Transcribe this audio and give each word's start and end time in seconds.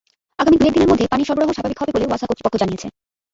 আগামী 0.39 0.57
দুই-এক 0.57 0.73
দিনের 0.75 0.89
মধ্যে 0.91 1.09
পানির 1.11 1.27
সরবরাহ 1.27 1.51
স্বাভাবিক 1.53 1.79
হবে 1.79 1.93
বলে 1.95 2.05
ওয়াসা 2.07 2.27
কর্তৃপক্ষ 2.27 2.55
জানিয়েছে। 2.61 2.87